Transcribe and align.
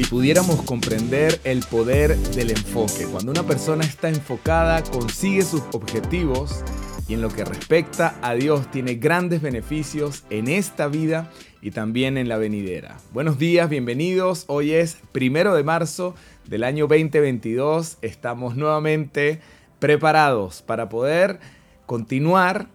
Si 0.00 0.06
pudiéramos 0.06 0.62
comprender 0.62 1.42
el 1.44 1.60
poder 1.60 2.16
del 2.16 2.52
enfoque, 2.52 3.04
cuando 3.04 3.32
una 3.32 3.42
persona 3.42 3.84
está 3.84 4.08
enfocada, 4.08 4.82
consigue 4.82 5.42
sus 5.42 5.60
objetivos 5.74 6.64
y 7.06 7.12
en 7.12 7.20
lo 7.20 7.28
que 7.28 7.44
respecta 7.44 8.18
a 8.22 8.32
Dios 8.32 8.70
tiene 8.70 8.94
grandes 8.94 9.42
beneficios 9.42 10.24
en 10.30 10.48
esta 10.48 10.88
vida 10.88 11.30
y 11.60 11.72
también 11.72 12.16
en 12.16 12.30
la 12.30 12.38
venidera. 12.38 12.96
Buenos 13.12 13.38
días, 13.38 13.68
bienvenidos. 13.68 14.44
Hoy 14.46 14.72
es 14.72 14.96
primero 15.12 15.54
de 15.54 15.64
marzo 15.64 16.14
del 16.46 16.64
año 16.64 16.86
2022. 16.86 17.98
Estamos 18.00 18.56
nuevamente 18.56 19.40
preparados 19.80 20.62
para 20.62 20.88
poder 20.88 21.40
continuar 21.84 22.68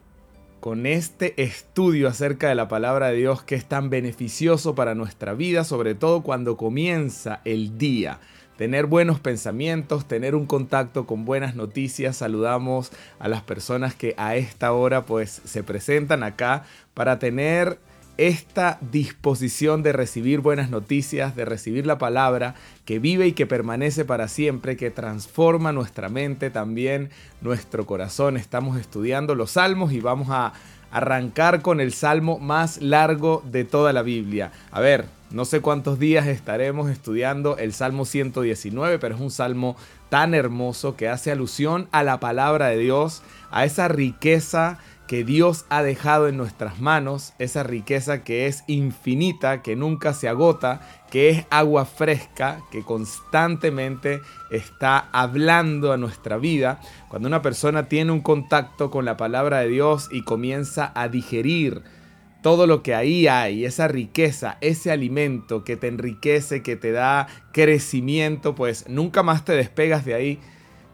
con 0.60 0.86
este 0.86 1.42
estudio 1.42 2.08
acerca 2.08 2.50
de 2.50 2.56
la 2.56 2.68
palabra 2.68 3.10
de 3.10 3.18
Dios 3.18 3.44
que 3.44 3.56
es 3.56 3.66
tan 3.66 3.90
beneficioso 3.90 4.76
para 4.76 4.96
nuestra 4.96 5.34
vida, 5.34 5.64
sobre 5.64 5.96
todo 5.96 6.24
cuando 6.24 6.58
comienza 6.58 7.42
el 7.46 7.78
día. 7.78 8.20
Tener 8.58 8.86
buenos 8.86 9.20
pensamientos, 9.20 10.08
tener 10.08 10.34
un 10.34 10.46
contacto 10.46 11.06
con 11.06 11.26
buenas 11.26 11.56
noticias. 11.56 12.18
Saludamos 12.18 12.92
a 13.20 13.28
las 13.28 13.42
personas 13.42 13.96
que 13.96 14.16
a 14.18 14.38
esta 14.38 14.72
hora 14.72 15.06
pues 15.06 15.42
se 15.44 15.62
presentan 15.62 16.24
acá 16.24 16.64
para 16.94 17.20
tener 17.20 17.78
esta 18.18 18.78
disposición 18.82 19.84
de 19.84 19.92
recibir 19.92 20.40
buenas 20.40 20.70
noticias, 20.70 21.36
de 21.36 21.46
recibir 21.46 21.86
la 21.86 21.98
palabra 21.98 22.56
que 22.86 23.00
vive 23.00 23.28
y 23.28 23.34
que 23.34 23.46
permanece 23.46 24.06
para 24.06 24.28
siempre, 24.28 24.78
que 24.78 24.92
transforma 24.92 25.72
nuestra 25.72 26.10
mente, 26.10 26.50
también 26.50 27.10
nuestro 27.42 27.86
corazón. 27.86 28.38
Estamos 28.38 28.80
estudiando 28.80 29.36
los 29.36 29.52
salmos 29.52 29.92
y 29.92 30.00
vamos 30.00 30.30
a 30.30 30.54
arrancar 30.92 31.62
con 31.62 31.82
el 31.82 31.92
salmo 31.92 32.40
más 32.40 32.82
largo 32.82 33.44
de 33.52 33.66
toda 33.66 33.92
la 33.92 34.02
Biblia. 34.02 34.52
A 34.72 34.80
ver, 34.80 35.06
no 35.32 35.44
sé 35.44 35.60
cuántos 35.60 36.00
días 36.00 36.28
estaremos 36.28 36.90
estudiando 36.90 37.58
el 37.58 37.74
Salmo 37.74 38.06
119, 38.06 39.00
pero 39.00 39.16
es 39.16 39.22
un 39.22 39.32
salmo 39.32 39.76
tan 40.08 40.34
hermoso 40.34 40.96
que 40.96 41.10
hace 41.10 41.32
alusión 41.32 41.90
a 41.92 42.04
la 42.04 42.22
palabra 42.22 42.68
de 42.68 42.78
Dios, 42.78 43.24
a 43.52 43.66
esa 43.66 43.90
riqueza 43.90 44.78
que 45.08 45.24
Dios 45.24 45.66
ha 45.70 45.84
dejado 45.84 46.28
en 46.28 46.38
nuestras 46.38 46.80
manos, 46.80 47.34
esa 47.38 47.64
riqueza 47.64 48.24
que 48.24 48.48
es 48.48 48.64
infinita, 48.68 49.62
que 49.62 49.76
nunca 49.76 50.14
se 50.14 50.28
agota, 50.28 50.82
que 51.12 51.30
es 51.30 51.46
agua 51.50 51.86
fresca, 51.86 52.62
que 52.72 52.82
constantemente 52.82 54.22
está 54.50 55.10
hablando 55.12 55.92
a 55.92 55.98
nuestra 55.98 56.38
vida. 56.38 56.80
Cuando 57.10 57.28
una 57.28 57.42
persona 57.42 57.88
tiene 57.88 58.12
un 58.12 58.22
contacto 58.22 58.90
con 58.90 59.06
la 59.06 59.18
palabra 59.18 59.60
de 59.60 59.70
Dios 59.70 60.10
y 60.12 60.24
comienza 60.24 60.92
a 60.96 61.08
digerir 61.08 61.84
todo 62.42 62.68
lo 62.68 62.84
que 62.84 62.94
ahí 62.94 63.28
hay, 63.28 63.66
esa 63.66 63.88
riqueza, 63.88 64.58
ese 64.62 64.92
alimento 64.92 65.64
que 65.64 65.78
te 65.78 65.88
enriquece, 65.88 66.62
que 66.62 66.76
te 66.76 66.92
da 66.92 67.28
crecimiento, 67.52 68.54
pues 68.54 68.88
nunca 68.88 69.24
más 69.24 69.46
te 69.46 69.54
despegas 69.54 70.06
de 70.06 70.14
ahí 70.14 70.40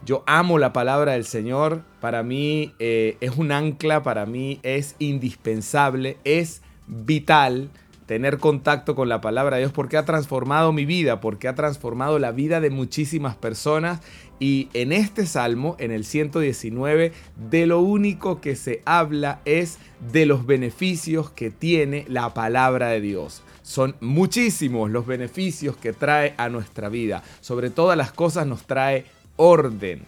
yo 0.05 0.23
amo 0.25 0.57
la 0.57 0.73
palabra 0.73 1.13
del 1.13 1.25
Señor, 1.25 1.83
para 1.99 2.23
mí 2.23 2.73
eh, 2.79 3.17
es 3.21 3.37
un 3.37 3.51
ancla, 3.51 4.03
para 4.03 4.25
mí 4.25 4.59
es 4.63 4.95
indispensable, 4.99 6.17
es 6.23 6.61
vital 6.87 7.69
tener 8.11 8.39
contacto 8.39 8.93
con 8.93 9.07
la 9.07 9.21
palabra 9.21 9.55
de 9.55 9.61
Dios 9.61 9.71
porque 9.71 9.95
ha 9.95 10.03
transformado 10.03 10.73
mi 10.73 10.83
vida, 10.83 11.21
porque 11.21 11.47
ha 11.47 11.55
transformado 11.55 12.19
la 12.19 12.31
vida 12.31 12.59
de 12.59 12.69
muchísimas 12.69 13.37
personas. 13.37 14.01
Y 14.37 14.67
en 14.73 14.91
este 14.91 15.25
salmo, 15.25 15.77
en 15.79 15.91
el 15.91 16.03
119, 16.03 17.13
de 17.49 17.65
lo 17.67 17.79
único 17.79 18.41
que 18.41 18.57
se 18.57 18.81
habla 18.85 19.39
es 19.45 19.77
de 20.11 20.25
los 20.25 20.45
beneficios 20.45 21.29
que 21.29 21.51
tiene 21.51 22.03
la 22.09 22.33
palabra 22.33 22.89
de 22.89 22.99
Dios. 22.99 23.43
Son 23.61 23.95
muchísimos 24.01 24.91
los 24.91 25.05
beneficios 25.05 25.77
que 25.77 25.93
trae 25.93 26.33
a 26.35 26.49
nuestra 26.49 26.89
vida. 26.89 27.23
Sobre 27.39 27.69
todas 27.69 27.97
las 27.97 28.11
cosas 28.11 28.45
nos 28.45 28.63
trae 28.63 29.05
orden. 29.41 30.03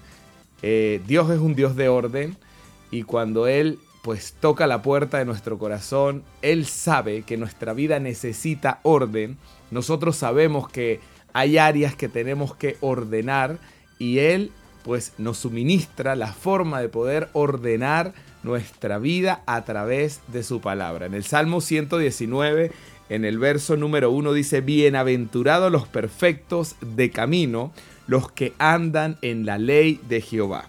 Eh, 0.61 1.01
Dios 1.07 1.31
es 1.31 1.39
un 1.39 1.55
Dios 1.55 1.75
de 1.75 1.89
orden 1.89 2.37
y 2.91 3.01
cuando 3.01 3.47
Él 3.47 3.79
pues 4.03 4.35
toca 4.39 4.67
la 4.67 4.83
puerta 4.83 5.17
de 5.17 5.25
nuestro 5.25 5.57
corazón, 5.57 6.23
Él 6.43 6.67
sabe 6.67 7.23
que 7.23 7.35
nuestra 7.35 7.73
vida 7.73 7.99
necesita 7.99 8.79
orden. 8.83 9.37
Nosotros 9.71 10.17
sabemos 10.17 10.69
que 10.69 10.99
hay 11.33 11.57
áreas 11.57 11.95
que 11.95 12.09
tenemos 12.09 12.55
que 12.55 12.77
ordenar 12.79 13.57
y 13.97 14.19
Él 14.19 14.51
pues 14.83 15.13
nos 15.17 15.39
suministra 15.39 16.15
la 16.15 16.31
forma 16.31 16.79
de 16.79 16.89
poder 16.89 17.29
ordenar 17.33 18.13
nuestra 18.43 18.99
vida 18.99 19.41
a 19.47 19.63
través 19.65 20.21
de 20.27 20.43
su 20.43 20.61
palabra. 20.61 21.07
En 21.07 21.15
el 21.15 21.23
Salmo 21.23 21.59
119, 21.59 22.71
en 23.09 23.25
el 23.25 23.39
verso 23.39 23.77
número 23.77 24.11
1 24.11 24.33
dice, 24.33 24.61
bienaventurados 24.61 25.71
los 25.71 25.87
perfectos 25.87 26.75
de 26.81 27.09
camino, 27.09 27.71
los 28.07 28.31
que 28.31 28.53
andan 28.57 29.17
en 29.21 29.45
la 29.45 29.57
ley 29.57 29.99
de 30.07 30.21
Jehová. 30.21 30.65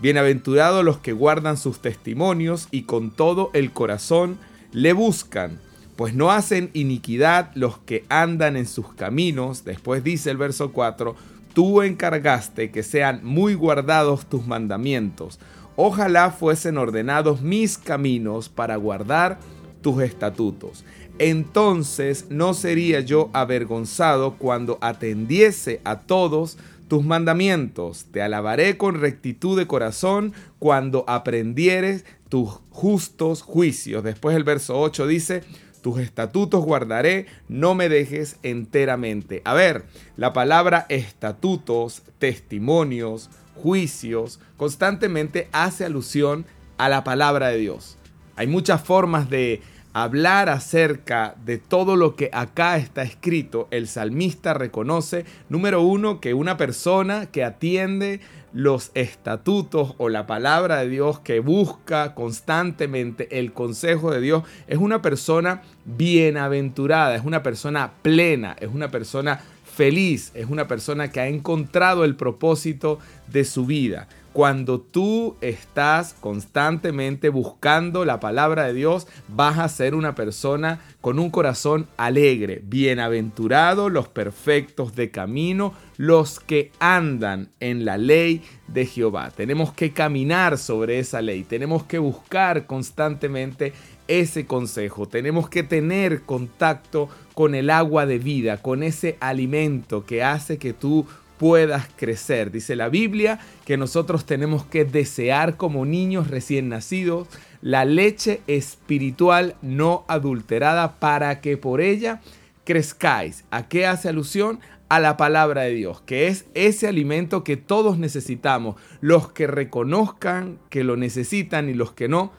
Bienaventurados 0.00 0.84
los 0.84 0.98
que 0.98 1.12
guardan 1.12 1.56
sus 1.56 1.80
testimonios 1.80 2.68
y 2.70 2.82
con 2.82 3.10
todo 3.10 3.50
el 3.52 3.72
corazón 3.72 4.38
le 4.72 4.92
buscan, 4.92 5.58
pues 5.96 6.14
no 6.14 6.30
hacen 6.30 6.70
iniquidad 6.72 7.50
los 7.54 7.78
que 7.78 8.04
andan 8.08 8.56
en 8.56 8.66
sus 8.66 8.94
caminos. 8.94 9.64
Después 9.64 10.02
dice 10.02 10.30
el 10.30 10.38
verso 10.38 10.72
4, 10.72 11.16
tú 11.52 11.82
encargaste 11.82 12.70
que 12.70 12.82
sean 12.82 13.20
muy 13.22 13.54
guardados 13.54 14.26
tus 14.26 14.46
mandamientos. 14.46 15.38
Ojalá 15.76 16.30
fuesen 16.30 16.78
ordenados 16.78 17.42
mis 17.42 17.76
caminos 17.76 18.48
para 18.48 18.76
guardar 18.76 19.38
tus 19.82 20.02
estatutos 20.02 20.84
entonces 21.20 22.24
no 22.30 22.54
sería 22.54 23.00
yo 23.00 23.28
avergonzado 23.34 24.36
cuando 24.38 24.78
atendiese 24.80 25.82
a 25.84 26.00
todos 26.00 26.56
tus 26.88 27.04
mandamientos. 27.04 28.06
Te 28.10 28.22
alabaré 28.22 28.78
con 28.78 28.98
rectitud 28.98 29.58
de 29.58 29.66
corazón 29.66 30.32
cuando 30.58 31.04
aprendieres 31.06 32.06
tus 32.30 32.60
justos 32.70 33.42
juicios. 33.42 34.02
Después 34.02 34.34
el 34.34 34.44
verso 34.44 34.80
8 34.80 35.06
dice, 35.06 35.42
tus 35.82 36.00
estatutos 36.00 36.64
guardaré, 36.64 37.26
no 37.48 37.74
me 37.74 37.90
dejes 37.90 38.38
enteramente. 38.42 39.42
A 39.44 39.52
ver, 39.52 39.84
la 40.16 40.32
palabra 40.32 40.86
estatutos, 40.88 42.00
testimonios, 42.18 43.28
juicios, 43.56 44.40
constantemente 44.56 45.50
hace 45.52 45.84
alusión 45.84 46.46
a 46.78 46.88
la 46.88 47.04
palabra 47.04 47.48
de 47.48 47.58
Dios. 47.58 47.98
Hay 48.36 48.46
muchas 48.46 48.80
formas 48.80 49.28
de 49.28 49.60
hablar 49.92 50.48
acerca 50.48 51.34
de 51.44 51.58
todo 51.58 51.96
lo 51.96 52.14
que 52.14 52.30
acá 52.32 52.76
está 52.76 53.02
escrito, 53.02 53.68
el 53.70 53.88
salmista 53.88 54.54
reconoce, 54.54 55.24
número 55.48 55.82
uno, 55.82 56.20
que 56.20 56.34
una 56.34 56.56
persona 56.56 57.26
que 57.26 57.44
atiende 57.44 58.20
los 58.52 58.90
estatutos 58.94 59.94
o 59.98 60.08
la 60.08 60.26
palabra 60.26 60.78
de 60.78 60.88
Dios, 60.88 61.20
que 61.20 61.40
busca 61.40 62.14
constantemente 62.14 63.38
el 63.38 63.52
consejo 63.52 64.10
de 64.10 64.20
Dios, 64.20 64.44
es 64.66 64.78
una 64.78 65.02
persona 65.02 65.62
bienaventurada, 65.84 67.14
es 67.14 67.24
una 67.24 67.42
persona 67.42 67.92
plena, 68.02 68.56
es 68.60 68.68
una 68.68 68.90
persona 68.90 69.40
feliz, 69.64 70.32
es 70.34 70.46
una 70.50 70.66
persona 70.68 71.10
que 71.10 71.20
ha 71.20 71.28
encontrado 71.28 72.04
el 72.04 72.16
propósito 72.16 72.98
de 73.28 73.44
su 73.44 73.66
vida. 73.66 74.08
Cuando 74.32 74.80
tú 74.80 75.34
estás 75.40 76.14
constantemente 76.20 77.30
buscando 77.30 78.04
la 78.04 78.20
palabra 78.20 78.66
de 78.66 78.74
Dios, 78.74 79.08
vas 79.26 79.58
a 79.58 79.68
ser 79.68 79.96
una 79.96 80.14
persona 80.14 80.78
con 81.00 81.18
un 81.18 81.30
corazón 81.30 81.88
alegre. 81.96 82.62
Bienaventurados 82.64 83.90
los 83.90 84.06
perfectos 84.06 84.94
de 84.94 85.10
camino, 85.10 85.74
los 85.96 86.38
que 86.38 86.70
andan 86.78 87.48
en 87.58 87.84
la 87.84 87.98
ley 87.98 88.42
de 88.68 88.86
Jehová. 88.86 89.32
Tenemos 89.32 89.72
que 89.72 89.92
caminar 89.92 90.58
sobre 90.58 91.00
esa 91.00 91.20
ley, 91.22 91.42
tenemos 91.42 91.82
que 91.82 91.98
buscar 91.98 92.66
constantemente 92.66 93.72
ese 94.06 94.46
consejo, 94.46 95.08
tenemos 95.08 95.48
que 95.48 95.64
tener 95.64 96.22
contacto 96.22 97.08
con 97.34 97.54
el 97.54 97.70
agua 97.70 98.06
de 98.06 98.18
vida, 98.18 98.58
con 98.58 98.82
ese 98.82 99.16
alimento 99.20 100.04
que 100.04 100.22
hace 100.22 100.58
que 100.58 100.72
tú 100.72 101.06
puedas 101.40 101.88
crecer. 101.96 102.50
Dice 102.50 102.76
la 102.76 102.90
Biblia 102.90 103.38
que 103.64 103.78
nosotros 103.78 104.26
tenemos 104.26 104.66
que 104.66 104.84
desear 104.84 105.56
como 105.56 105.86
niños 105.86 106.28
recién 106.28 106.68
nacidos 106.68 107.28
la 107.62 107.86
leche 107.86 108.42
espiritual 108.46 109.56
no 109.62 110.04
adulterada 110.06 111.00
para 111.00 111.40
que 111.40 111.56
por 111.56 111.80
ella 111.80 112.20
crezcáis. 112.64 113.44
¿A 113.50 113.68
qué 113.68 113.86
hace 113.86 114.10
alusión? 114.10 114.60
A 114.90 115.00
la 115.00 115.16
palabra 115.16 115.62
de 115.62 115.70
Dios, 115.70 116.02
que 116.02 116.26
es 116.26 116.44
ese 116.52 116.88
alimento 116.88 117.42
que 117.42 117.56
todos 117.56 117.96
necesitamos, 117.96 118.76
los 119.00 119.32
que 119.32 119.46
reconozcan 119.46 120.58
que 120.68 120.84
lo 120.84 120.98
necesitan 120.98 121.70
y 121.70 121.74
los 121.74 121.92
que 121.92 122.08
no, 122.08 122.32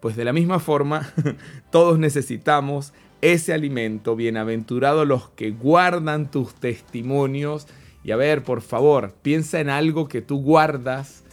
pues 0.00 0.16
de 0.16 0.24
la 0.26 0.34
misma 0.34 0.58
forma, 0.58 1.14
todos 1.70 1.98
necesitamos 1.98 2.92
ese 3.22 3.54
alimento. 3.54 4.16
Bienaventurados 4.16 5.08
los 5.08 5.30
que 5.30 5.50
guardan 5.50 6.30
tus 6.30 6.52
testimonios 6.54 7.68
y 8.04 8.12
a 8.12 8.16
ver, 8.16 8.42
por 8.44 8.60
favor, 8.60 9.14
piensa 9.22 9.60
en 9.60 9.70
algo 9.70 10.06
que 10.08 10.20
tú 10.20 10.42
guardas 10.42 11.24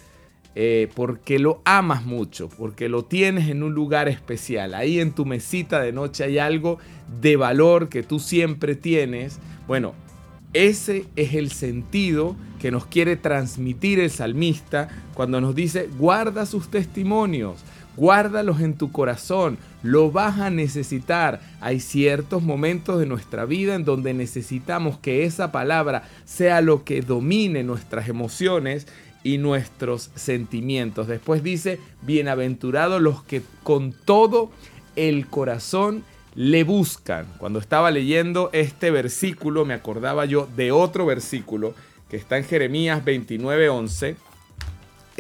eh, 0.56 0.90
porque 0.96 1.38
lo 1.38 1.62
amas 1.64 2.06
mucho, 2.06 2.50
porque 2.50 2.90
lo 2.90 3.06
tienes 3.06 3.50
en 3.50 3.64
un 3.64 3.74
lugar 3.74 4.08
especial. 4.10 4.74
Ahí 4.74 5.00
en 5.00 5.14
tu 5.14 5.26
mesita 5.26 5.82
de 5.82 5.92
noche 5.94 6.24
hay 6.24 6.40
algo 6.40 6.78
de 7.22 7.36
valor 7.36 7.90
que 7.90 8.04
tú 8.04 8.20
siempre 8.20 8.76
tienes. 8.76 9.40
Bueno, 9.68 9.94
Ese 10.54 11.06
es 11.16 11.34
el 11.34 11.50
sentido 11.52 12.36
que 12.60 12.72
nos 12.72 12.86
quiere 12.86 13.16
transmitir 13.16 14.02
el 14.02 14.10
salmista 14.10 14.90
cuando 15.14 15.40
nos 15.40 15.56
dice, 15.56 15.88
guarda 15.98 16.46
sus 16.46 16.70
testimonios, 16.70 17.64
guárdalos 17.96 18.62
en 18.62 18.76
tu 18.76 18.92
corazón, 18.92 19.58
lo 19.84 20.12
vas 20.12 20.40
a 20.40 20.50
necesitar. 20.50 21.42
Hay 21.60 21.80
ciertos 21.80 22.44
momentos 22.44 23.00
de 23.00 23.06
nuestra 23.06 23.46
vida 23.46 23.76
en 23.76 23.86
donde 23.86 24.14
necesitamos 24.14 24.98
que 24.98 25.26
esa 25.26 25.52
palabra 25.52 26.04
sea 26.26 26.62
lo 26.62 26.84
que 26.84 27.02
domine 27.02 27.64
nuestras 27.64 28.08
emociones 28.08 28.88
y 29.24 29.38
nuestros 29.38 30.12
sentimientos. 30.16 31.08
Después 31.08 31.44
dice, 31.44 31.80
bienaventurados 32.02 33.02
los 33.02 33.24
que 33.24 33.42
con 33.64 33.94
todo 33.94 34.52
el 34.96 35.28
corazón 35.28 36.04
le 36.36 36.64
buscan. 36.64 37.26
Cuando 37.38 37.60
estaba 37.60 37.92
leyendo 37.92 38.50
este 38.54 38.90
versículo 38.92 39.66
me 39.66 39.74
acordaba 39.74 40.26
yo 40.26 40.48
de 40.56 40.72
otro 40.72 41.06
versículo 41.06 41.74
que 42.10 42.18
está 42.18 42.38
en 42.38 42.46
Jeremías 42.46 43.04
29:11 43.04 44.16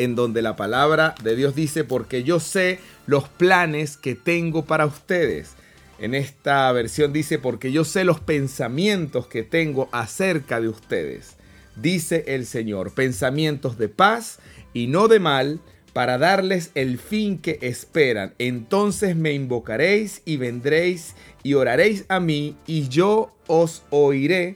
en 0.03 0.15
donde 0.15 0.42
la 0.42 0.56
palabra 0.56 1.15
de 1.24 1.36
Dios 1.36 1.56
dice, 1.56 1.83
porque 1.83 2.24
yo 2.24 2.39
sé 2.39 2.80
los 3.06 3.27
planes 3.27 3.98
que 3.98 4.15
tengo 4.15 4.65
para 4.65 4.86
ustedes. 4.86 5.51
En 6.00 6.15
esta 6.15 6.71
versión 6.71 7.13
dice, 7.13 7.38
porque 7.38 7.71
yo 7.71 7.83
sé 7.83 8.03
los 8.03 8.19
pensamientos 8.19 9.27
que 9.27 9.44
tengo 9.44 9.89
acerca 9.92 10.59
de 10.59 10.69
ustedes. 10.69 11.36
Dice 11.75 12.24
el 12.27 12.48
Señor, 12.48 12.94
pensamientos 12.94 13.77
de 13.77 13.89
paz 13.89 14.39
y 14.74 14.88
no 14.88 15.07
de 15.07 15.19
mal, 15.19 15.59
para 15.94 16.18
darles 16.18 16.71
el 16.74 16.98
fin 16.98 17.38
que 17.38 17.59
esperan. 17.62 18.33
Entonces 18.39 19.15
me 19.15 19.33
invocaréis 19.33 20.21
y 20.25 20.38
vendréis 20.38 21.15
y 21.44 21.53
oraréis 21.53 22.06
a 22.07 22.19
mí 22.19 22.56
y 22.65 22.88
yo 22.88 23.36
os 23.48 23.83
oiré 23.89 24.56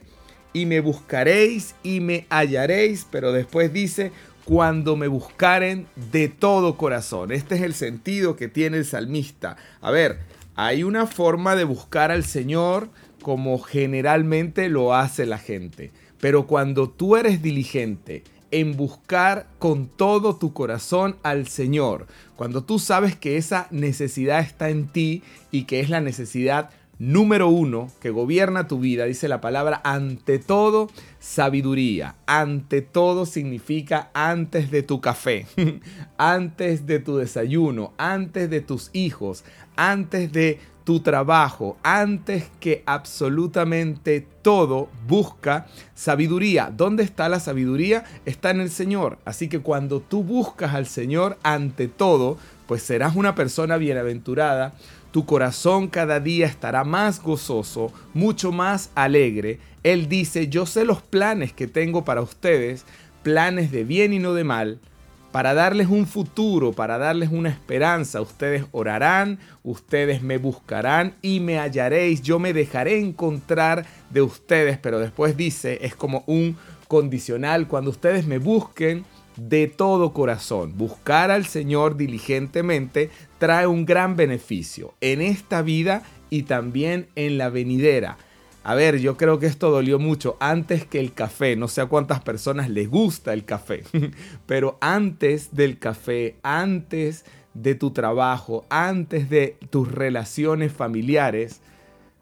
y 0.52 0.66
me 0.66 0.80
buscaréis 0.80 1.74
y 1.82 2.00
me 2.00 2.26
hallaréis. 2.30 3.06
Pero 3.10 3.32
después 3.32 3.72
dice, 3.72 4.12
cuando 4.46 4.94
me 4.94 5.08
buscaren 5.08 5.88
de 6.12 6.28
todo 6.28 6.76
corazón. 6.76 7.32
Este 7.32 7.56
es 7.56 7.62
el 7.62 7.74
sentido 7.74 8.36
que 8.36 8.46
tiene 8.46 8.76
el 8.78 8.84
salmista. 8.84 9.56
A 9.80 9.90
ver, 9.90 10.20
hay 10.54 10.84
una 10.84 11.08
forma 11.08 11.56
de 11.56 11.64
buscar 11.64 12.12
al 12.12 12.24
Señor 12.24 12.88
como 13.22 13.58
generalmente 13.58 14.68
lo 14.68 14.94
hace 14.94 15.26
la 15.26 15.38
gente. 15.38 15.90
Pero 16.20 16.46
cuando 16.46 16.88
tú 16.88 17.16
eres 17.16 17.42
diligente, 17.42 18.22
en 18.52 18.76
buscar 18.76 19.48
con 19.58 19.88
todo 19.88 20.36
tu 20.36 20.52
corazón 20.52 21.16
al 21.24 21.48
Señor. 21.48 22.06
Cuando 22.36 22.62
tú 22.62 22.78
sabes 22.78 23.16
que 23.16 23.38
esa 23.38 23.66
necesidad 23.72 24.38
está 24.38 24.70
en 24.70 24.86
ti 24.86 25.24
y 25.50 25.64
que 25.64 25.80
es 25.80 25.90
la 25.90 26.00
necesidad 26.00 26.70
número 26.98 27.48
uno 27.48 27.90
que 28.00 28.10
gobierna 28.10 28.66
tu 28.66 28.78
vida, 28.78 29.04
dice 29.04 29.28
la 29.28 29.40
palabra, 29.40 29.80
ante 29.84 30.38
todo, 30.38 30.88
sabiduría. 31.18 32.16
Ante 32.26 32.82
todo 32.82 33.26
significa 33.26 34.10
antes 34.14 34.70
de 34.70 34.82
tu 34.82 35.00
café, 35.00 35.46
antes 36.18 36.86
de 36.86 36.98
tu 37.00 37.16
desayuno, 37.16 37.92
antes 37.98 38.50
de 38.50 38.60
tus 38.60 38.90
hijos, 38.92 39.44
antes 39.76 40.32
de 40.32 40.58
tu 40.86 41.00
trabajo, 41.00 41.76
antes 41.82 42.44
que 42.60 42.84
absolutamente 42.86 44.24
todo, 44.42 44.88
busca 45.08 45.66
sabiduría. 45.96 46.72
¿Dónde 46.74 47.02
está 47.02 47.28
la 47.28 47.40
sabiduría? 47.40 48.04
Está 48.24 48.50
en 48.50 48.60
el 48.60 48.70
Señor. 48.70 49.18
Así 49.24 49.48
que 49.48 49.58
cuando 49.58 49.98
tú 49.98 50.22
buscas 50.22 50.74
al 50.74 50.86
Señor 50.86 51.38
ante 51.42 51.88
todo, 51.88 52.38
pues 52.68 52.84
serás 52.84 53.16
una 53.16 53.34
persona 53.34 53.78
bienaventurada. 53.78 54.74
Tu 55.16 55.24
corazón 55.24 55.88
cada 55.88 56.20
día 56.20 56.44
estará 56.44 56.84
más 56.84 57.22
gozoso, 57.22 57.90
mucho 58.12 58.52
más 58.52 58.90
alegre. 58.94 59.60
Él 59.82 60.10
dice, 60.10 60.48
yo 60.48 60.66
sé 60.66 60.84
los 60.84 61.00
planes 61.00 61.54
que 61.54 61.66
tengo 61.66 62.04
para 62.04 62.20
ustedes, 62.20 62.84
planes 63.22 63.72
de 63.72 63.84
bien 63.84 64.12
y 64.12 64.18
no 64.18 64.34
de 64.34 64.44
mal 64.44 64.78
para 65.32 65.54
darles 65.54 65.88
un 65.88 66.06
futuro, 66.06 66.74
para 66.74 66.98
darles 66.98 67.30
una 67.32 67.48
esperanza. 67.48 68.20
Ustedes 68.20 68.66
orarán, 68.72 69.38
ustedes 69.64 70.20
me 70.20 70.36
buscarán 70.36 71.14
y 71.22 71.40
me 71.40 71.58
hallaréis. 71.58 72.20
Yo 72.20 72.38
me 72.38 72.52
dejaré 72.52 73.00
encontrar 73.00 73.86
de 74.10 74.20
ustedes, 74.20 74.76
pero 74.76 74.98
después 74.98 75.34
dice, 75.34 75.78
es 75.80 75.94
como 75.94 76.24
un 76.26 76.58
condicional, 76.88 77.68
cuando 77.68 77.88
ustedes 77.90 78.26
me 78.26 78.36
busquen 78.36 79.06
de 79.36 79.68
todo 79.68 80.12
corazón. 80.12 80.76
Buscar 80.76 81.30
al 81.30 81.46
Señor 81.46 81.96
diligentemente 81.96 83.10
trae 83.38 83.66
un 83.66 83.84
gran 83.84 84.16
beneficio 84.16 84.94
en 85.00 85.20
esta 85.20 85.62
vida 85.62 86.02
y 86.30 86.42
también 86.42 87.08
en 87.14 87.38
la 87.38 87.50
venidera. 87.50 88.16
A 88.64 88.74
ver, 88.74 88.98
yo 88.98 89.16
creo 89.16 89.38
que 89.38 89.46
esto 89.46 89.70
dolió 89.70 90.00
mucho 90.00 90.36
antes 90.40 90.84
que 90.84 90.98
el 90.98 91.12
café. 91.12 91.54
No 91.54 91.68
sé 91.68 91.82
a 91.82 91.86
cuántas 91.86 92.20
personas 92.20 92.68
les 92.68 92.90
gusta 92.90 93.32
el 93.32 93.44
café, 93.44 93.84
pero 94.46 94.76
antes 94.80 95.54
del 95.54 95.78
café, 95.78 96.36
antes 96.42 97.24
de 97.54 97.74
tu 97.76 97.92
trabajo, 97.92 98.66
antes 98.68 99.30
de 99.30 99.56
tus 99.70 99.90
relaciones 99.90 100.72
familiares, 100.72 101.60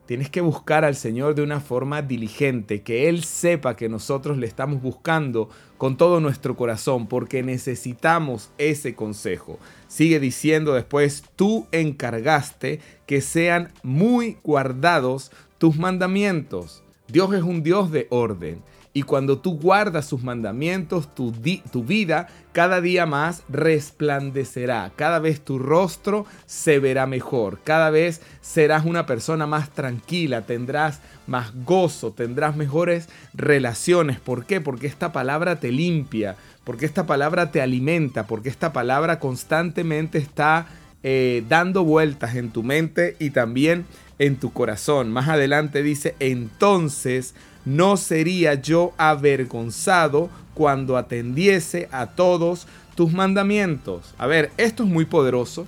tienes 0.06 0.30
que 0.30 0.40
buscar 0.40 0.84
al 0.84 0.96
Señor 0.96 1.34
de 1.34 1.42
una 1.42 1.60
forma 1.60 2.02
diligente, 2.02 2.82
que 2.82 3.08
Él 3.08 3.24
sepa 3.24 3.76
que 3.76 3.88
nosotros 3.88 4.36
le 4.38 4.46
estamos 4.46 4.82
buscando 4.82 5.48
con 5.78 5.96
todo 5.96 6.20
nuestro 6.20 6.56
corazón, 6.56 7.06
porque 7.06 7.42
necesitamos 7.42 8.50
ese 8.58 8.94
consejo. 8.94 9.58
Sigue 9.88 10.20
diciendo 10.20 10.74
después, 10.74 11.24
tú 11.36 11.66
encargaste 11.72 12.80
que 13.06 13.20
sean 13.20 13.72
muy 13.82 14.38
guardados 14.42 15.30
tus 15.58 15.76
mandamientos. 15.76 16.82
Dios 17.08 17.32
es 17.34 17.42
un 17.42 17.62
Dios 17.62 17.90
de 17.90 18.06
orden. 18.10 18.62
Y 18.96 19.02
cuando 19.02 19.38
tú 19.38 19.58
guardas 19.58 20.06
sus 20.06 20.22
mandamientos, 20.22 21.12
tu, 21.16 21.32
tu, 21.72 21.82
vida 21.82 22.28
cada 22.52 22.80
día 22.80 23.06
más 23.06 23.42
resplandecerá. 23.48 24.92
Cada 24.94 25.18
vez 25.18 25.40
tu 25.40 25.58
rostro 25.58 26.26
se 26.46 26.78
verá 26.78 27.04
mejor. 27.04 27.58
Cada 27.64 27.90
vez 27.90 28.20
serás 28.40 28.84
una 28.84 29.04
persona 29.04 29.48
más 29.48 29.70
tranquila. 29.70 30.42
Tendrás 30.42 31.00
más 31.26 31.52
gozo. 31.64 32.12
Tendrás 32.12 32.54
mejores 32.54 33.08
relaciones. 33.32 34.20
¿Por 34.20 34.46
qué? 34.46 34.60
Porque 34.60 34.86
esta 34.86 35.10
palabra 35.10 35.58
te 35.58 35.72
limpia. 35.72 36.36
Porque 36.62 36.86
esta 36.86 37.04
palabra 37.04 37.50
te 37.50 37.60
alimenta. 37.60 38.28
Porque 38.28 38.48
esta 38.48 38.72
palabra 38.72 39.18
constantemente 39.18 40.18
está 40.18 40.68
eh, 41.06 41.44
dando 41.48 41.84
vueltas 41.84 42.34
en 42.34 42.50
tu 42.50 42.62
mente 42.62 43.14
y 43.18 43.28
también 43.30 43.84
en 44.18 44.36
tu 44.36 44.54
corazón. 44.54 45.12
Más 45.12 45.28
adelante 45.28 45.82
dice, 45.82 46.16
entonces 46.18 47.34
no 47.66 47.98
sería 47.98 48.54
yo 48.54 48.94
avergonzado 48.96 50.30
cuando 50.54 50.96
atendiese 50.96 51.88
a 51.92 52.06
todos 52.06 52.66
tus 52.94 53.12
mandamientos. 53.12 54.14
A 54.16 54.26
ver, 54.26 54.50
esto 54.56 54.84
es 54.84 54.88
muy 54.88 55.04
poderoso 55.04 55.66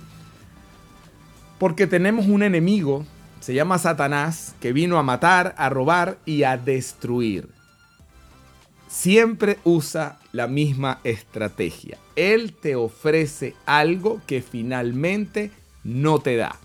porque 1.59 1.85
tenemos 1.85 2.25
un 2.25 2.41
enemigo, 2.41 3.05
se 3.39 3.53
llama 3.53 3.77
Satanás, 3.77 4.55
que 4.59 4.73
vino 4.73 4.97
a 4.97 5.03
matar, 5.03 5.53
a 5.57 5.69
robar 5.69 6.17
y 6.25 6.43
a 6.43 6.57
destruir. 6.57 7.56
Siempre 8.87 9.57
usa 9.63 10.19
la 10.31 10.47
misma 10.47 10.99
estrategia. 11.03 11.97
Él 12.15 12.53
te 12.53 12.75
ofrece 12.75 13.53
algo 13.65 14.21
que 14.25 14.41
finalmente 14.41 15.51
no 15.83 16.19
te 16.19 16.37
da 16.37 16.57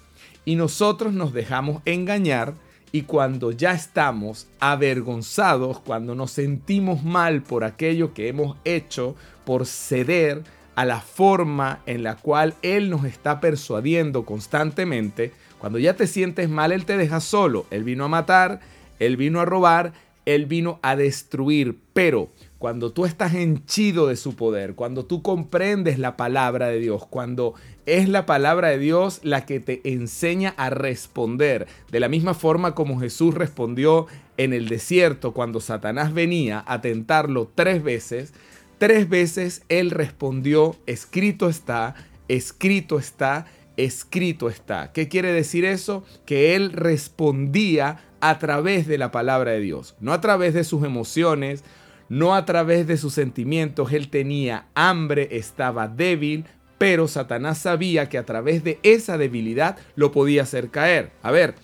y 0.45 0.57
nosotros 0.57 1.13
nos 1.13 1.33
dejamos 1.33 1.83
engañar 1.85 2.55
y 2.91 3.03
cuando 3.03 3.53
ya 3.53 3.73
estamos 3.73 4.49
avergonzados, 4.61 5.81
cuando 5.81 6.15
nos 6.15 6.31
sentimos 6.31 7.03
mal 7.03 7.43
por 7.43 7.65
aquello 7.65 8.13
que 8.13 8.29
hemos 8.29 8.57
hecho, 8.65 9.17
por 9.45 9.67
ceder 9.67 10.43
a 10.75 10.85
la 10.85 11.01
forma 11.01 11.81
en 11.87 12.03
la 12.03 12.17
cual 12.17 12.55
Él 12.63 12.91
nos 12.91 13.05
está 13.05 13.41
persuadiendo 13.41 14.25
constantemente, 14.25 15.33
cuando 15.59 15.79
ya 15.79 15.95
te 15.95 16.07
sientes 16.07 16.49
mal, 16.49 16.73
Él 16.73 16.85
te 16.85 16.97
deja 16.97 17.21
solo. 17.21 17.67
Él 17.71 17.85
vino 17.85 18.05
a 18.05 18.09
matar, 18.09 18.61
Él 18.99 19.17
vino 19.17 19.41
a 19.41 19.45
robar, 19.45 19.93
Él 20.25 20.47
vino 20.47 20.79
a 20.83 20.97
destruir, 20.97 21.79
pero 21.93 22.31
cuando 22.59 22.93
tú 22.93 23.07
estás 23.07 23.35
henchido 23.35 24.07
de 24.07 24.15
su 24.15 24.37
poder, 24.37 24.75
cuando 24.75 25.05
tú 25.05 25.21
comprendes 25.21 25.99
la 25.99 26.17
palabra 26.17 26.69
de 26.69 26.79
Dios, 26.79 27.05
cuando 27.07 27.55
es 27.87 28.09
la 28.09 28.25
palabra 28.25 28.69
de 28.69 28.79
Dios 28.79 29.19
la 29.25 29.45
que 29.47 29.59
te 29.59 29.81
enseña 29.85 30.55
a 30.57 30.71
responder, 30.71 31.67
de 31.91 31.99
la 31.99 32.09
misma 32.09 32.35
forma 32.35 32.75
como 32.77 33.01
Jesús 33.01 33.35
respondió 33.35 34.07
en 34.37 34.53
el 34.53 34.69
desierto 34.69 35.33
cuando 35.33 35.61
Satanás 35.61 36.15
venía 36.15 36.63
a 36.67 36.81
tentarlo 36.81 37.51
tres 37.53 37.83
veces, 37.83 38.33
tres 38.79 39.09
veces 39.09 39.63
él 39.69 39.91
respondió, 39.91 40.77
escrito 40.87 41.49
está, 41.49 41.97
escrito 42.29 42.99
está, 42.99 43.47
escrito 43.77 44.49
está. 44.49 44.93
¿Qué 44.93 45.09
quiere 45.09 45.33
decir 45.33 45.65
eso? 45.65 46.05
Que 46.27 46.55
él 46.55 46.73
respondía 46.73 47.99
a 48.21 48.39
través 48.39 48.87
de 48.87 48.99
la 48.99 49.11
palabra 49.11 49.53
de 49.53 49.61
Dios, 49.61 49.97
no 50.01 50.13
a 50.13 50.21
través 50.21 50.55
de 50.55 50.65
sus 50.65 50.85
emociones, 50.85 51.65
no 52.09 52.35
a 52.35 52.45
través 52.45 52.87
de 52.87 52.97
sus 52.97 53.15
sentimientos. 53.15 53.93
Él 53.93 54.09
tenía 54.09 54.67
hambre, 54.75 55.29
estaba 55.33 55.89
débil, 55.89 56.45
pero 56.79 57.09
Satanás 57.09 57.59
sabía 57.59 58.09
que 58.09 58.19
a 58.19 58.27
través 58.27 58.65
de 58.65 58.79
esa 58.83 59.19
debilidad 59.19 59.77
lo 59.97 60.13
podía 60.13 60.43
hacer 60.43 60.71
caer. 60.71 61.13
A 61.23 61.31
ver, 61.31 61.55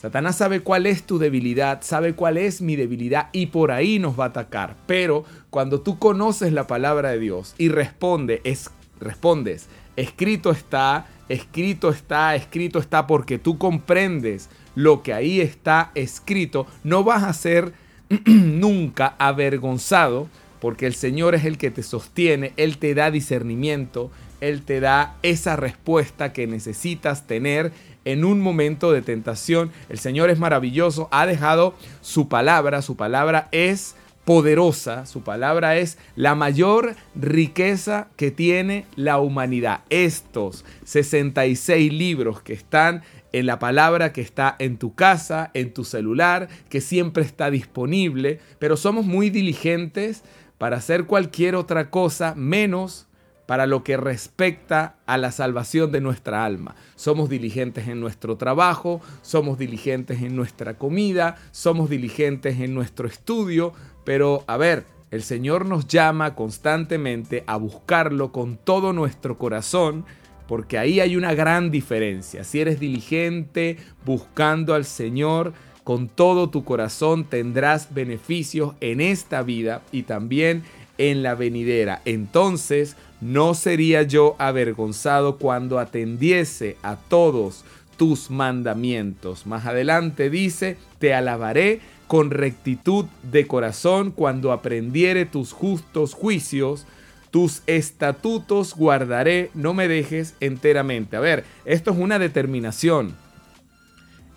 Satanás 0.00 0.36
sabe 0.36 0.60
cuál 0.60 0.86
es 0.86 1.02
tu 1.02 1.18
debilidad, 1.18 1.82
sabe 1.82 2.14
cuál 2.14 2.38
es 2.38 2.62
mi 2.62 2.74
debilidad 2.74 3.28
y 3.32 3.46
por 3.46 3.70
ahí 3.70 3.98
nos 3.98 4.18
va 4.18 4.24
a 4.24 4.28
atacar. 4.28 4.76
Pero 4.86 5.24
cuando 5.50 5.82
tú 5.82 5.98
conoces 5.98 6.54
la 6.54 6.66
palabra 6.66 7.10
de 7.10 7.18
Dios 7.18 7.54
y 7.58 7.68
responde, 7.68 8.40
es, 8.44 8.70
respondes, 8.98 9.68
escrito 9.96 10.50
está, 10.50 11.06
escrito 11.28 11.90
está, 11.90 12.34
escrito 12.34 12.78
está, 12.78 13.06
porque 13.06 13.38
tú 13.38 13.58
comprendes 13.58 14.48
lo 14.74 15.02
que 15.02 15.12
ahí 15.12 15.40
está 15.40 15.90
escrito, 15.94 16.66
no 16.84 17.04
vas 17.04 17.24
a 17.24 17.32
ser 17.32 17.72
nunca 18.26 19.14
avergonzado, 19.18 20.28
porque 20.60 20.86
el 20.86 20.94
Señor 20.94 21.34
es 21.34 21.44
el 21.44 21.58
que 21.58 21.70
te 21.70 21.82
sostiene, 21.82 22.52
Él 22.56 22.78
te 22.78 22.94
da 22.94 23.10
discernimiento, 23.10 24.10
Él 24.40 24.62
te 24.62 24.80
da 24.80 25.16
esa 25.22 25.56
respuesta 25.56 26.32
que 26.32 26.46
necesitas 26.46 27.26
tener 27.26 27.72
en 28.04 28.24
un 28.24 28.40
momento 28.40 28.92
de 28.92 29.02
tentación. 29.02 29.70
El 29.88 29.98
Señor 29.98 30.30
es 30.30 30.38
maravilloso, 30.38 31.08
ha 31.10 31.26
dejado 31.26 31.74
su 32.00 32.28
palabra, 32.28 32.82
su 32.82 32.96
palabra 32.96 33.48
es 33.52 33.94
poderosa, 34.30 35.06
su 35.06 35.24
palabra 35.24 35.76
es 35.76 35.98
la 36.14 36.36
mayor 36.36 36.94
riqueza 37.16 38.10
que 38.14 38.30
tiene 38.30 38.86
la 38.94 39.18
humanidad. 39.18 39.80
Estos 39.90 40.64
66 40.84 41.92
libros 41.92 42.40
que 42.40 42.52
están 42.52 43.02
en 43.32 43.46
la 43.46 43.58
palabra 43.58 44.12
que 44.12 44.20
está 44.20 44.54
en 44.60 44.78
tu 44.78 44.94
casa, 44.94 45.50
en 45.52 45.74
tu 45.74 45.82
celular, 45.82 46.48
que 46.68 46.80
siempre 46.80 47.24
está 47.24 47.50
disponible, 47.50 48.38
pero 48.60 48.76
somos 48.76 49.04
muy 49.04 49.30
diligentes 49.30 50.22
para 50.58 50.76
hacer 50.76 51.06
cualquier 51.06 51.56
otra 51.56 51.90
cosa 51.90 52.36
menos 52.36 53.08
para 53.50 53.66
lo 53.66 53.82
que 53.82 53.96
respecta 53.96 54.94
a 55.06 55.18
la 55.18 55.32
salvación 55.32 55.90
de 55.90 56.00
nuestra 56.00 56.44
alma. 56.44 56.76
Somos 56.94 57.28
diligentes 57.28 57.88
en 57.88 57.98
nuestro 57.98 58.36
trabajo, 58.36 59.00
somos 59.22 59.58
diligentes 59.58 60.22
en 60.22 60.36
nuestra 60.36 60.78
comida, 60.78 61.36
somos 61.50 61.90
diligentes 61.90 62.60
en 62.60 62.74
nuestro 62.74 63.08
estudio, 63.08 63.72
pero 64.10 64.42
a 64.48 64.56
ver, 64.56 64.86
el 65.12 65.22
Señor 65.22 65.66
nos 65.66 65.86
llama 65.86 66.34
constantemente 66.34 67.44
a 67.46 67.56
buscarlo 67.56 68.32
con 68.32 68.56
todo 68.56 68.92
nuestro 68.92 69.38
corazón, 69.38 70.04
porque 70.48 70.78
ahí 70.78 70.98
hay 70.98 71.14
una 71.14 71.32
gran 71.32 71.70
diferencia. 71.70 72.42
Si 72.42 72.58
eres 72.58 72.80
diligente 72.80 73.76
buscando 74.04 74.74
al 74.74 74.84
Señor, 74.84 75.52
con 75.84 76.08
todo 76.08 76.50
tu 76.50 76.64
corazón 76.64 77.22
tendrás 77.22 77.94
beneficios 77.94 78.74
en 78.80 79.00
esta 79.00 79.44
vida 79.44 79.82
y 79.92 80.02
también 80.02 80.64
en 80.98 81.22
la 81.22 81.36
venidera. 81.36 82.02
Entonces, 82.04 82.96
no 83.20 83.54
sería 83.54 84.02
yo 84.02 84.34
avergonzado 84.40 85.38
cuando 85.38 85.78
atendiese 85.78 86.78
a 86.82 86.96
todos 86.96 87.64
tus 87.96 88.28
mandamientos. 88.28 89.46
Más 89.46 89.66
adelante 89.66 90.30
dice, 90.30 90.78
te 90.98 91.14
alabaré 91.14 91.80
con 92.10 92.32
rectitud 92.32 93.04
de 93.22 93.46
corazón 93.46 94.10
cuando 94.10 94.50
aprendiere 94.50 95.26
tus 95.26 95.52
justos 95.52 96.12
juicios. 96.12 96.84
Tus 97.30 97.62
estatutos 97.68 98.74
guardaré, 98.74 99.52
no 99.54 99.74
me 99.74 99.86
dejes 99.86 100.34
enteramente. 100.40 101.16
A 101.16 101.20
ver, 101.20 101.44
esto 101.64 101.92
es 101.92 101.98
una 101.98 102.18
determinación. 102.18 103.14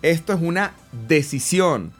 Esto 0.02 0.34
es 0.34 0.40
una 0.40 0.72
decisión. 1.08 1.90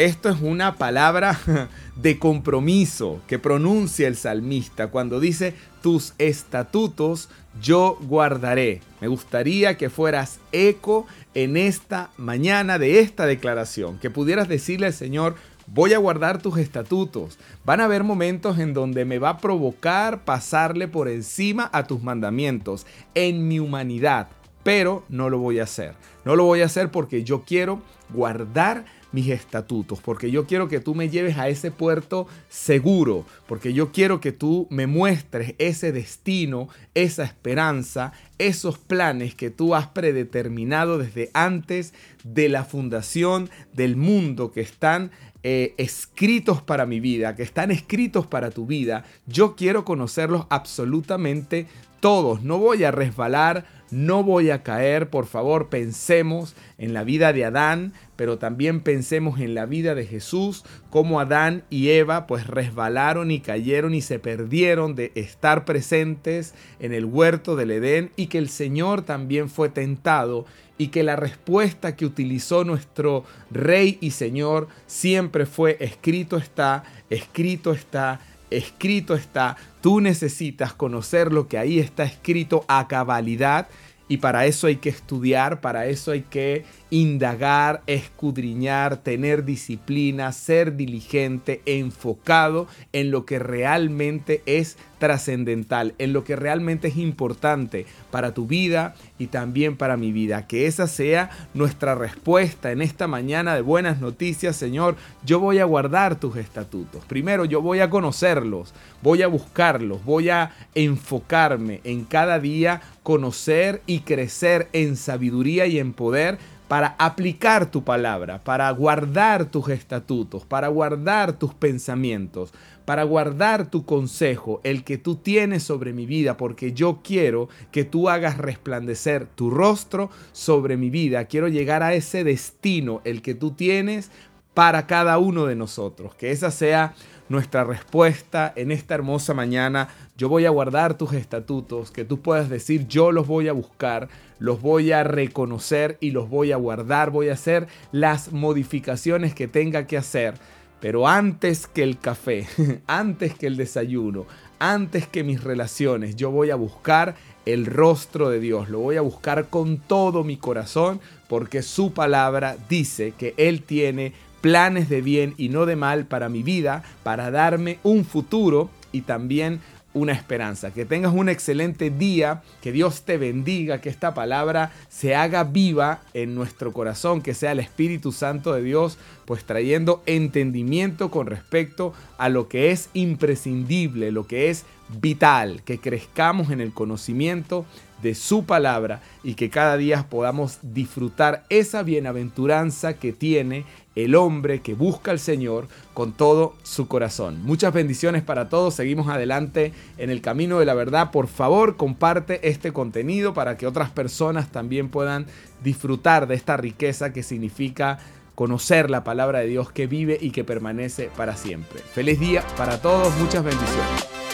Esto 0.00 0.30
es 0.30 0.40
una 0.40 0.76
palabra 0.76 1.38
de 1.96 2.18
compromiso 2.18 3.20
que 3.26 3.38
pronuncia 3.38 4.08
el 4.08 4.16
salmista 4.16 4.86
cuando 4.86 5.20
dice, 5.20 5.52
tus 5.82 6.14
estatutos 6.16 7.28
yo 7.60 7.98
guardaré. 8.00 8.80
Me 9.02 9.08
gustaría 9.08 9.76
que 9.76 9.90
fueras 9.90 10.40
eco 10.52 11.06
en 11.34 11.58
esta 11.58 12.08
mañana 12.16 12.78
de 12.78 13.00
esta 13.00 13.26
declaración, 13.26 13.98
que 13.98 14.08
pudieras 14.08 14.48
decirle 14.48 14.86
al 14.86 14.94
Señor, 14.94 15.34
voy 15.66 15.92
a 15.92 15.98
guardar 15.98 16.40
tus 16.40 16.56
estatutos. 16.56 17.38
Van 17.66 17.82
a 17.82 17.84
haber 17.84 18.02
momentos 18.02 18.58
en 18.58 18.72
donde 18.72 19.04
me 19.04 19.18
va 19.18 19.28
a 19.28 19.38
provocar 19.38 20.24
pasarle 20.24 20.88
por 20.88 21.08
encima 21.08 21.68
a 21.74 21.86
tus 21.86 22.02
mandamientos 22.02 22.86
en 23.14 23.48
mi 23.48 23.58
humanidad, 23.58 24.28
pero 24.62 25.04
no 25.08 25.30
lo 25.30 25.38
voy 25.38 25.58
a 25.58 25.64
hacer. 25.64 25.94
No 26.24 26.36
lo 26.36 26.44
voy 26.44 26.62
a 26.62 26.66
hacer 26.66 26.90
porque 26.90 27.24
yo 27.24 27.42
quiero 27.44 27.80
guardar 28.12 28.84
mis 29.12 29.28
estatutos, 29.28 30.00
porque 30.00 30.30
yo 30.30 30.46
quiero 30.46 30.68
que 30.68 30.80
tú 30.80 30.94
me 30.94 31.08
lleves 31.08 31.36
a 31.36 31.48
ese 31.48 31.70
puerto 31.70 32.28
seguro, 32.48 33.24
porque 33.48 33.72
yo 33.72 33.90
quiero 33.90 34.20
que 34.20 34.32
tú 34.32 34.68
me 34.70 34.86
muestres 34.86 35.54
ese 35.58 35.92
destino, 35.92 36.68
esa 36.94 37.24
esperanza, 37.24 38.12
esos 38.38 38.78
planes 38.78 39.34
que 39.34 39.50
tú 39.50 39.74
has 39.74 39.88
predeterminado 39.88 40.98
desde 40.98 41.30
antes 41.34 41.92
de 42.22 42.48
la 42.48 42.64
fundación 42.64 43.50
del 43.72 43.96
mundo 43.96 44.52
que 44.52 44.60
están 44.60 45.10
eh, 45.42 45.74
escritos 45.78 46.62
para 46.62 46.86
mi 46.86 47.00
vida, 47.00 47.34
que 47.34 47.42
están 47.42 47.70
escritos 47.70 48.26
para 48.26 48.50
tu 48.50 48.66
vida. 48.66 49.04
Yo 49.26 49.56
quiero 49.56 49.84
conocerlos 49.84 50.46
absolutamente 50.50 51.66
todos. 52.00 52.42
No 52.42 52.58
voy 52.58 52.84
a 52.84 52.90
resbalar 52.90 53.64
no 53.90 54.22
voy 54.22 54.50
a 54.50 54.62
caer, 54.62 55.10
por 55.10 55.26
favor, 55.26 55.68
pensemos 55.68 56.54
en 56.78 56.94
la 56.94 57.04
vida 57.04 57.32
de 57.32 57.44
Adán, 57.44 57.92
pero 58.16 58.38
también 58.38 58.80
pensemos 58.80 59.40
en 59.40 59.54
la 59.54 59.66
vida 59.66 59.94
de 59.94 60.06
Jesús, 60.06 60.64
como 60.90 61.20
Adán 61.20 61.64
y 61.70 61.88
Eva 61.90 62.26
pues 62.26 62.46
resbalaron 62.46 63.30
y 63.30 63.40
cayeron 63.40 63.94
y 63.94 64.02
se 64.02 64.18
perdieron 64.18 64.94
de 64.94 65.12
estar 65.14 65.64
presentes 65.64 66.54
en 66.78 66.92
el 66.92 67.04
huerto 67.04 67.56
del 67.56 67.70
Edén 67.70 68.10
y 68.16 68.26
que 68.26 68.38
el 68.38 68.48
Señor 68.48 69.02
también 69.02 69.48
fue 69.48 69.68
tentado 69.68 70.46
y 70.80 70.88
que 70.88 71.02
la 71.02 71.14
respuesta 71.14 71.94
que 71.94 72.06
utilizó 72.06 72.64
nuestro 72.64 73.24
Rey 73.50 73.98
y 74.00 74.12
Señor 74.12 74.68
siempre 74.86 75.44
fue 75.44 75.76
escrito 75.80 76.38
está, 76.38 76.84
escrito 77.10 77.72
está, 77.72 78.20
escrito 78.50 79.14
está. 79.14 79.56
Tú 79.80 80.00
necesitas 80.00 80.72
conocer 80.72 81.32
lo 81.32 81.48
que 81.48 81.58
ahí 81.58 81.78
está 81.78 82.04
escrito 82.04 82.64
a 82.68 82.86
cabalidad 82.88 83.68
y 84.10 84.16
para 84.16 84.44
eso 84.46 84.66
hay 84.66 84.76
que 84.76 84.88
estudiar, 84.88 85.60
para 85.60 85.86
eso 85.86 86.10
hay 86.10 86.22
que 86.22 86.64
indagar, 86.90 87.82
escudriñar, 87.86 88.96
tener 88.96 89.44
disciplina, 89.44 90.32
ser 90.32 90.74
diligente, 90.76 91.62
enfocado 91.64 92.66
en 92.92 93.12
lo 93.12 93.24
que 93.24 93.38
realmente 93.38 94.42
es 94.46 94.76
trascendental, 94.98 95.94
en 95.98 96.12
lo 96.12 96.24
que 96.24 96.34
realmente 96.34 96.88
es 96.88 96.96
importante 96.96 97.86
para 98.10 98.34
tu 98.34 98.46
vida 98.48 98.96
y 99.18 99.28
también 99.28 99.76
para 99.76 99.96
mi 99.96 100.10
vida. 100.10 100.48
Que 100.48 100.66
esa 100.66 100.88
sea 100.88 101.30
nuestra 101.54 101.94
respuesta 101.94 102.72
en 102.72 102.82
esta 102.82 103.06
mañana 103.06 103.54
de 103.54 103.62
buenas 103.62 104.00
noticias, 104.00 104.56
Señor. 104.56 104.96
Yo 105.24 105.38
voy 105.38 105.60
a 105.60 105.64
guardar 105.64 106.18
tus 106.18 106.36
estatutos. 106.36 107.04
Primero, 107.06 107.44
yo 107.44 107.62
voy 107.62 107.78
a 107.78 107.88
conocerlos, 107.88 108.74
voy 109.02 109.22
a 109.22 109.28
buscarlos, 109.28 110.04
voy 110.04 110.30
a 110.30 110.50
enfocarme 110.74 111.80
en 111.84 112.04
cada 112.04 112.40
día, 112.40 112.82
conocer 113.02 113.82
crecer 114.00 114.68
en 114.72 114.96
sabiduría 114.96 115.66
y 115.66 115.78
en 115.78 115.92
poder 115.92 116.38
para 116.70 116.94
aplicar 116.98 117.68
tu 117.68 117.82
palabra, 117.82 118.38
para 118.44 118.70
guardar 118.70 119.46
tus 119.46 119.68
estatutos, 119.70 120.44
para 120.44 120.68
guardar 120.68 121.32
tus 121.32 121.52
pensamientos, 121.52 122.52
para 122.84 123.02
guardar 123.02 123.70
tu 123.70 123.84
consejo, 123.84 124.60
el 124.62 124.84
que 124.84 124.96
tú 124.96 125.16
tienes 125.16 125.64
sobre 125.64 125.92
mi 125.92 126.06
vida, 126.06 126.36
porque 126.36 126.72
yo 126.72 127.00
quiero 127.02 127.48
que 127.72 127.82
tú 127.82 128.08
hagas 128.08 128.38
resplandecer 128.38 129.26
tu 129.26 129.50
rostro 129.50 130.10
sobre 130.30 130.76
mi 130.76 130.90
vida. 130.90 131.24
Quiero 131.24 131.48
llegar 131.48 131.82
a 131.82 131.94
ese 131.94 132.22
destino, 132.22 133.00
el 133.02 133.20
que 133.20 133.34
tú 133.34 133.50
tienes 133.50 134.12
para 134.54 134.86
cada 134.86 135.18
uno 135.18 135.46
de 135.46 135.56
nosotros. 135.56 136.14
Que 136.14 136.30
esa 136.30 136.52
sea 136.52 136.94
nuestra 137.30 137.64
respuesta 137.64 138.52
en 138.56 138.72
esta 138.72 138.94
hermosa 138.94 139.32
mañana. 139.32 139.88
Yo 140.18 140.28
voy 140.28 140.44
a 140.44 140.50
guardar 140.50 140.98
tus 140.98 141.14
estatutos, 141.14 141.90
que 141.90 142.04
tú 142.04 142.20
puedas 142.20 142.50
decir, 142.50 142.86
yo 142.88 143.12
los 143.12 143.26
voy 143.26 143.48
a 143.48 143.52
buscar, 143.52 144.08
los 144.38 144.60
voy 144.60 144.92
a 144.92 145.04
reconocer 145.04 145.96
y 146.00 146.10
los 146.10 146.28
voy 146.28 146.52
a 146.52 146.56
guardar, 146.56 147.10
voy 147.10 147.30
a 147.30 147.34
hacer 147.34 147.68
las 147.92 148.32
modificaciones 148.32 149.34
que 149.34 149.48
tenga 149.48 149.86
que 149.86 149.96
hacer. 149.96 150.34
Pero 150.80 151.06
antes 151.06 151.66
que 151.66 151.84
el 151.84 151.98
café, 151.98 152.48
antes 152.86 153.34
que 153.34 153.46
el 153.46 153.56
desayuno, 153.56 154.26
antes 154.58 155.06
que 155.06 155.22
mis 155.22 155.44
relaciones, 155.44 156.16
yo 156.16 156.30
voy 156.30 156.50
a 156.50 156.56
buscar 156.56 157.14
el 157.46 157.64
rostro 157.66 158.28
de 158.28 158.40
Dios, 158.40 158.68
lo 158.68 158.80
voy 158.80 158.96
a 158.96 159.02
buscar 159.02 159.48
con 159.48 159.78
todo 159.78 160.24
mi 160.24 160.36
corazón, 160.36 161.00
porque 161.28 161.62
su 161.62 161.92
palabra 161.92 162.56
dice 162.68 163.14
que 163.16 163.34
Él 163.36 163.62
tiene 163.62 164.14
planes 164.40 164.88
de 164.88 165.02
bien 165.02 165.34
y 165.36 165.48
no 165.48 165.66
de 165.66 165.76
mal 165.76 166.06
para 166.06 166.28
mi 166.28 166.42
vida, 166.42 166.82
para 167.02 167.30
darme 167.30 167.78
un 167.82 168.04
futuro 168.04 168.70
y 168.92 169.02
también 169.02 169.60
una 169.92 170.12
esperanza. 170.12 170.72
Que 170.72 170.84
tengas 170.84 171.12
un 171.12 171.28
excelente 171.28 171.90
día, 171.90 172.42
que 172.62 172.72
Dios 172.72 173.02
te 173.02 173.18
bendiga, 173.18 173.80
que 173.80 173.88
esta 173.88 174.14
palabra 174.14 174.72
se 174.88 175.14
haga 175.14 175.44
viva 175.44 176.02
en 176.14 176.34
nuestro 176.34 176.72
corazón, 176.72 177.22
que 177.22 177.34
sea 177.34 177.52
el 177.52 177.60
Espíritu 177.60 178.12
Santo 178.12 178.52
de 178.52 178.62
Dios, 178.62 178.98
pues 179.24 179.44
trayendo 179.44 180.02
entendimiento 180.06 181.10
con 181.10 181.26
respecto 181.26 181.92
a 182.18 182.28
lo 182.28 182.48
que 182.48 182.70
es 182.70 182.88
imprescindible, 182.94 184.12
lo 184.12 184.26
que 184.26 184.50
es 184.50 184.64
vital, 185.00 185.62
que 185.64 185.78
crezcamos 185.78 186.50
en 186.50 186.60
el 186.60 186.72
conocimiento 186.72 187.64
de 188.02 188.14
su 188.14 188.44
palabra 188.44 189.00
y 189.22 189.34
que 189.34 189.50
cada 189.50 189.76
día 189.76 190.06
podamos 190.08 190.58
disfrutar 190.62 191.44
esa 191.48 191.82
bienaventuranza 191.82 192.94
que 192.94 193.12
tiene 193.12 193.64
el 193.94 194.14
hombre 194.14 194.60
que 194.60 194.74
busca 194.74 195.10
al 195.10 195.18
Señor 195.18 195.68
con 195.94 196.12
todo 196.12 196.54
su 196.62 196.88
corazón. 196.88 197.42
Muchas 197.42 197.72
bendiciones 197.72 198.22
para 198.22 198.48
todos. 198.48 198.74
Seguimos 198.74 199.08
adelante 199.08 199.72
en 199.98 200.10
el 200.10 200.20
camino 200.20 200.58
de 200.58 200.66
la 200.66 200.74
verdad. 200.74 201.10
Por 201.10 201.26
favor, 201.26 201.76
comparte 201.76 202.48
este 202.48 202.72
contenido 202.72 203.34
para 203.34 203.56
que 203.56 203.66
otras 203.66 203.90
personas 203.90 204.50
también 204.50 204.88
puedan 204.88 205.26
disfrutar 205.62 206.26
de 206.26 206.36
esta 206.36 206.56
riqueza 206.56 207.12
que 207.12 207.22
significa 207.22 207.98
conocer 208.34 208.88
la 208.88 209.04
palabra 209.04 209.40
de 209.40 209.48
Dios 209.48 209.70
que 209.70 209.86
vive 209.86 210.16
y 210.20 210.30
que 210.30 210.44
permanece 210.44 211.10
para 211.16 211.36
siempre. 211.36 211.80
Feliz 211.80 212.18
día 212.18 212.42
para 212.56 212.80
todos. 212.80 213.14
Muchas 213.18 213.44
bendiciones. 213.44 214.29